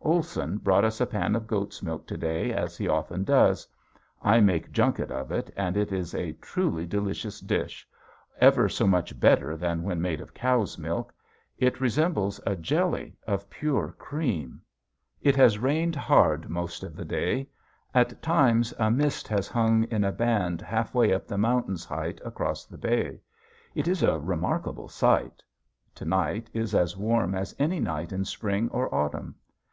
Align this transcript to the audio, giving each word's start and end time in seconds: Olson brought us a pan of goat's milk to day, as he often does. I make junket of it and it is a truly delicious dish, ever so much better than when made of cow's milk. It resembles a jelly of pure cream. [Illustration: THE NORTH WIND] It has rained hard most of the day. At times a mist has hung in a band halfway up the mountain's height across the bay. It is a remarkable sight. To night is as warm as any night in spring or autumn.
Olson 0.00 0.58
brought 0.58 0.84
us 0.84 1.00
a 1.00 1.06
pan 1.06 1.36
of 1.36 1.46
goat's 1.46 1.80
milk 1.80 2.04
to 2.08 2.16
day, 2.16 2.52
as 2.52 2.76
he 2.76 2.88
often 2.88 3.22
does. 3.22 3.64
I 4.20 4.40
make 4.40 4.72
junket 4.72 5.12
of 5.12 5.30
it 5.30 5.52
and 5.56 5.76
it 5.76 5.92
is 5.92 6.16
a 6.16 6.32
truly 6.42 6.84
delicious 6.84 7.38
dish, 7.38 7.86
ever 8.40 8.68
so 8.68 8.88
much 8.88 9.20
better 9.20 9.56
than 9.56 9.84
when 9.84 10.02
made 10.02 10.20
of 10.20 10.34
cow's 10.34 10.76
milk. 10.78 11.14
It 11.58 11.80
resembles 11.80 12.40
a 12.44 12.56
jelly 12.56 13.14
of 13.24 13.48
pure 13.48 13.94
cream. 13.96 14.62
[Illustration: 15.22 15.22
THE 15.22 15.24
NORTH 15.24 15.24
WIND] 15.24 15.28
It 15.28 15.36
has 15.36 15.58
rained 15.60 15.94
hard 15.94 16.48
most 16.50 16.82
of 16.82 16.96
the 16.96 17.04
day. 17.04 17.48
At 17.94 18.20
times 18.20 18.74
a 18.80 18.90
mist 18.90 19.28
has 19.28 19.46
hung 19.46 19.84
in 19.92 20.02
a 20.02 20.10
band 20.10 20.60
halfway 20.60 21.14
up 21.14 21.28
the 21.28 21.38
mountain's 21.38 21.84
height 21.84 22.20
across 22.24 22.66
the 22.66 22.78
bay. 22.78 23.20
It 23.76 23.86
is 23.86 24.02
a 24.02 24.18
remarkable 24.18 24.88
sight. 24.88 25.44
To 25.94 26.04
night 26.04 26.50
is 26.52 26.74
as 26.74 26.96
warm 26.96 27.36
as 27.36 27.54
any 27.60 27.78
night 27.78 28.10
in 28.12 28.24
spring 28.24 28.68
or 28.70 28.92
autumn. 28.92 29.36